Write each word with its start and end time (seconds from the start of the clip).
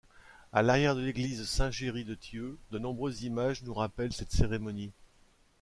À 0.51 0.63
l'arrière 0.63 0.95
de 0.95 1.01
l'église 1.01 1.47
Saint-Géry 1.47 2.05
de 2.05 2.15
Thieu, 2.15 2.57
de 2.71 2.79
nombreuses 2.79 3.21
images 3.21 3.61
nous 3.61 3.73
rappellent 3.75 4.13
cette 4.13 4.31
cérémonie. 4.31 4.93